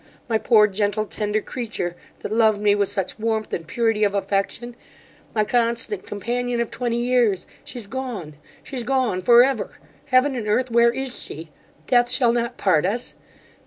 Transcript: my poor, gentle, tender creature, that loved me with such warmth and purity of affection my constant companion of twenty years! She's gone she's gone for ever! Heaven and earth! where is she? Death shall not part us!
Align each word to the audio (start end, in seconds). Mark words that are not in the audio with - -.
my 0.27 0.39
poor, 0.39 0.65
gentle, 0.65 1.05
tender 1.05 1.41
creature, 1.41 1.95
that 2.21 2.31
loved 2.31 2.59
me 2.59 2.73
with 2.73 2.87
such 2.87 3.19
warmth 3.19 3.53
and 3.53 3.67
purity 3.67 4.03
of 4.03 4.15
affection 4.15 4.75
my 5.35 5.45
constant 5.45 6.07
companion 6.07 6.59
of 6.59 6.71
twenty 6.71 6.97
years! 6.99 7.45
She's 7.63 7.85
gone 7.85 8.33
she's 8.63 8.81
gone 8.81 9.21
for 9.21 9.43
ever! 9.43 9.77
Heaven 10.07 10.35
and 10.35 10.47
earth! 10.47 10.71
where 10.71 10.89
is 10.89 11.21
she? 11.21 11.51
Death 11.85 12.09
shall 12.09 12.33
not 12.33 12.57
part 12.57 12.83
us! 12.83 13.13